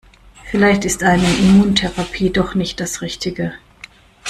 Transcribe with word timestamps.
Vielleicht 0.49 0.83
ist 0.85 1.03
eine 1.03 1.31
Immuntherapie 1.31 2.31
doch 2.31 2.55
nicht 2.55 2.79
das 2.79 3.03
Richtige. 3.03 3.53